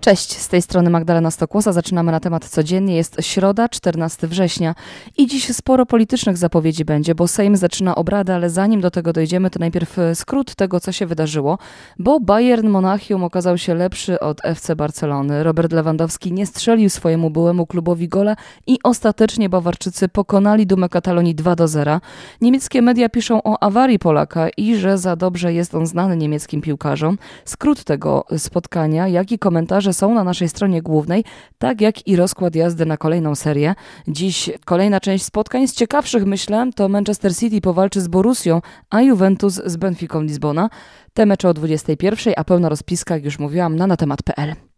[0.00, 1.72] Cześć, z tej strony Magdalena Stokłosa.
[1.72, 2.96] Zaczynamy na temat codziennie.
[2.96, 4.74] Jest środa, 14 września
[5.16, 9.50] i dziś sporo politycznych zapowiedzi będzie, bo Sejm zaczyna obrady, ale zanim do tego dojdziemy,
[9.50, 11.58] to najpierw e, skrót tego, co się wydarzyło,
[11.98, 15.42] bo Bayern Monachium okazał się lepszy od FC Barcelony.
[15.42, 18.36] Robert Lewandowski nie strzelił swojemu byłemu klubowi gola
[18.66, 22.00] i ostatecznie Bawarczycy pokonali Dumę Katalonii 2 do 0.
[22.40, 27.18] Niemieckie media piszą o awarii Polaka i że za dobrze jest on znany niemieckim piłkarzom.
[27.44, 31.24] Skrót tego spotkania, jak i komentarze są na naszej stronie głównej,
[31.58, 33.74] tak jak i rozkład jazdy na kolejną serię.
[34.08, 39.54] Dziś kolejna część spotkań z ciekawszych, myślę, to Manchester City powalczy z Borussią, a Juventus
[39.64, 40.70] z Benficą Lizbona.
[41.14, 44.69] Te mecze o 21, a pełna rozpiska, jak już mówiłam, na natemat.pl.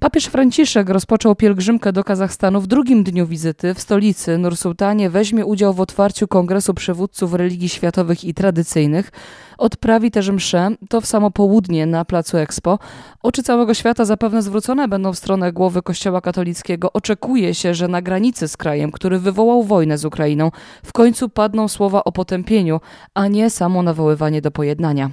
[0.00, 5.10] Papież Franciszek rozpoczął pielgrzymkę do Kazachstanu w drugim dniu wizyty w stolicy Nursultanie.
[5.10, 9.12] Weźmie udział w otwarciu Kongresu Przywódców Religii Światowych i Tradycyjnych.
[9.58, 12.78] Odprawi też mszę, to w samo południe na placu Expo.
[13.22, 16.92] Oczy całego świata zapewne zwrócone będą w stronę głowy Kościoła katolickiego.
[16.92, 20.50] Oczekuje się, że na granicy z krajem, który wywołał wojnę z Ukrainą,
[20.84, 22.80] w końcu padną słowa o potępieniu,
[23.14, 25.10] a nie samo nawoływanie do pojednania.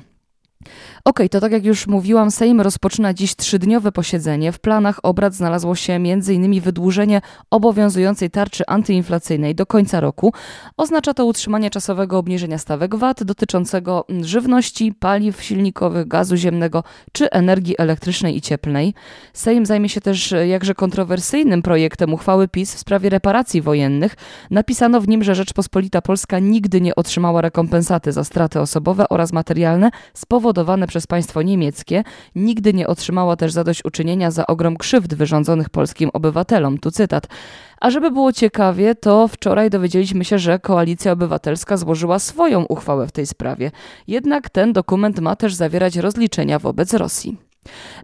[1.06, 4.52] Okay, to tak jak już mówiłam, Sejm rozpoczyna dziś trzydniowe posiedzenie.
[4.52, 6.62] W planach obrad znalazło się m.in.
[6.62, 10.34] wydłużenie obowiązującej tarczy antyinflacyjnej do końca roku.
[10.78, 17.76] Oznacza to utrzymanie czasowego obniżenia stawek VAT dotyczącego żywności, paliw silnikowych, gazu ziemnego czy energii
[17.78, 18.94] elektrycznej i cieplnej.
[19.34, 24.16] Sejm zajmie się też jakże kontrowersyjnym projektem uchwały PiS w sprawie reparacji wojennych.
[24.52, 29.92] Napisano w nim, że Rzeczpospolita Polska nigdy nie otrzymała rekompensaty za straty osobowe oraz materialne
[30.54, 32.04] spowodowane przez państwo niemieckie,
[32.36, 36.78] nigdy nie otrzymała też zadośćuczynienia za ogrom krzywd wyrządzonych polskim obywatelom.
[36.78, 37.28] Tu cytat.
[37.82, 43.12] A żeby było ciekawie, to wczoraj dowiedzieliśmy się, że Koalicja Obywatelska złożyła swoją uchwałę w
[43.12, 43.72] tej sprawie.
[44.08, 47.53] Jednak ten dokument ma też zawierać rozliczenia wobec Rosji.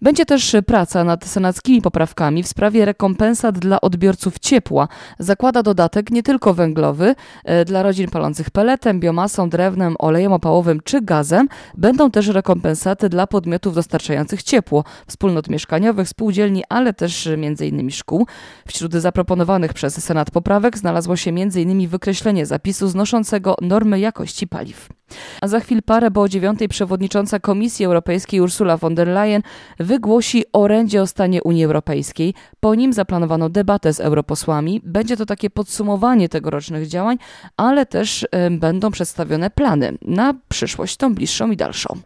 [0.02, 4.88] Będzie też praca nad senackimi poprawkami w sprawie rekompensat dla odbiorców ciepła.
[5.20, 11.02] Zakłada dodatek nie tylko węglowy e, dla rodzin palących peletem, biomasą, drewnem, olejem opałowym czy
[11.02, 11.48] gazem.
[11.78, 17.92] Będą też rekompensaty dla podmiotów dostarczających ciepło, wspólnot mieszkaniowych, spółdzielni, ale też m.in.
[17.92, 18.28] szkół.
[18.68, 21.88] Wśród zaproponowanych przez Senat poprawek znalazło się m.in.
[21.88, 24.99] wykreślenie zapisu znoszącego normy jakości paliw.
[25.42, 29.42] A za chwil parę, bo o dziewiątej przewodnicząca Komisji Europejskiej Ursula von der Leyen
[29.80, 32.34] wygłosi orędzie o stanie Unii Europejskiej.
[32.60, 34.82] Po nim zaplanowano debatę z europosłami.
[34.84, 37.18] Będzie to takie podsumowanie tegorocznych działań,
[37.58, 42.00] ale też będą przedstawione plany na przyszłość, tą bliższą i dalszą.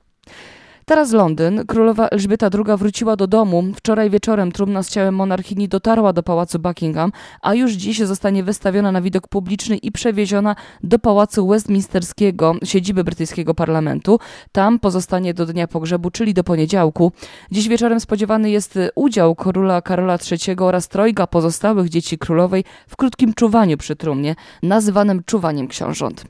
[0.86, 1.66] Teraz Londyn.
[1.68, 3.64] Królowa Elżbieta II wróciła do domu.
[3.76, 7.12] Wczoraj wieczorem trumna z ciałem monarchini dotarła do pałacu Buckingham,
[7.42, 13.54] a już dziś zostanie wystawiona na widok publiczny i przewieziona do pałacu Westminsterskiego, siedziby brytyjskiego
[13.54, 14.20] parlamentu.
[14.52, 17.12] Tam pozostanie do dnia pogrzebu, czyli do poniedziałku.
[17.52, 23.34] Dziś wieczorem spodziewany jest udział króla Karola III oraz trojga pozostałych dzieci królowej w krótkim
[23.34, 26.26] czuwaniu przy trumnie, nazywanym czuwaniem książąt.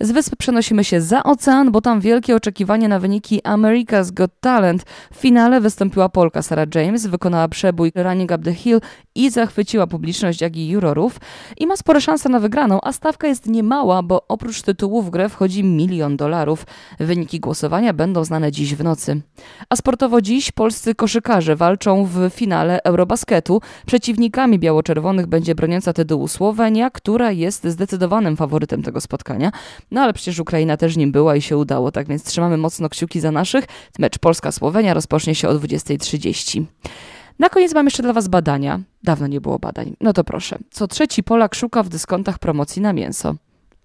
[0.00, 4.30] Z wysp przenosimy się za ocean, bo tam wielkie oczekiwanie na wyniki American America's Got
[4.40, 8.80] Talent w finale wystąpiła Polka Sarah James, wykonała przebój Running Up the Hill
[9.14, 11.20] i zachwyciła publiczność, jak i jurorów
[11.58, 15.28] i ma spore szanse na wygraną, a stawka jest niemała, bo oprócz tytułu w grę
[15.28, 16.66] wchodzi milion dolarów.
[17.00, 19.20] Wyniki głosowania będą znane dziś w nocy.
[19.68, 23.60] A sportowo dziś polscy koszykarze walczą w finale Eurobasketu.
[23.86, 29.52] Przeciwnikami biało-czerwonych będzie broniąca tytułu Słowenia, która jest zdecydowanym faworytem tego spotkania.
[29.90, 33.20] No ale przecież Ukraina też nim była i się udało, tak więc trzymamy mocno kciuki
[33.20, 33.64] za naszych.
[33.98, 36.64] Mecz Polska-Słowenia rozpocznie się o 20.30.
[37.38, 38.80] Na koniec mam jeszcze dla Was badania.
[39.02, 39.96] Dawno nie było badań.
[40.00, 40.58] No to proszę.
[40.70, 43.34] Co trzeci Polak szuka w dyskontach promocji na mięso.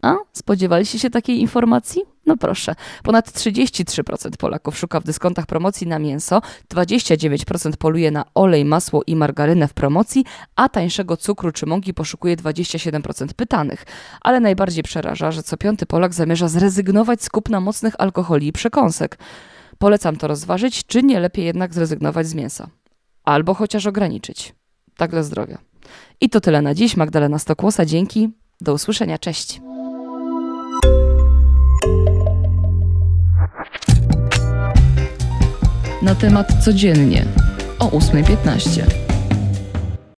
[0.01, 0.15] A?
[0.33, 2.03] Spodziewaliście się takiej informacji?
[2.25, 2.75] No proszę.
[3.03, 6.41] Ponad 33% Polaków szuka w dyskontach promocji na mięso,
[6.73, 12.37] 29% poluje na olej, masło i margarynę w promocji, a tańszego cukru czy mąki poszukuje
[12.37, 13.85] 27% pytanych.
[14.21, 19.17] Ale najbardziej przeraża, że co piąty Polak zamierza zrezygnować z kupna mocnych alkoholi i przekąsek.
[19.77, 22.69] Polecam to rozważyć, czy nie lepiej jednak zrezygnować z mięsa.
[23.23, 24.53] Albo chociaż ograniczyć.
[24.97, 25.57] Tak dla zdrowia.
[26.21, 26.97] I to tyle na dziś.
[26.97, 28.29] Magdalena Stokłosa, dzięki.
[28.61, 29.17] Do usłyszenia.
[29.17, 29.61] Cześć.
[36.01, 37.25] Na temat codziennie
[37.79, 39.04] o 8.15.